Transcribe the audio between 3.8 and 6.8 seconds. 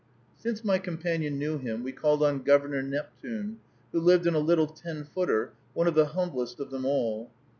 who lived in a little "ten footer," one of the humblest of